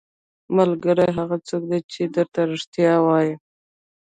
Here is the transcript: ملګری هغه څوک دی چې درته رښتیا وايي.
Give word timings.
ملګری 0.57 1.07
هغه 1.17 1.37
څوک 1.47 1.63
دی 1.69 1.79
چې 1.91 2.01
درته 2.15 2.39
رښتیا 2.51 2.93
وايي. 3.05 3.33